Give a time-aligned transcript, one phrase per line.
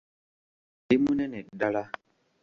[0.83, 1.83] Ndi munene ddala.